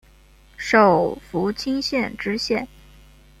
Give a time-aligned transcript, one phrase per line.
[0.57, 2.67] 授福清县知县。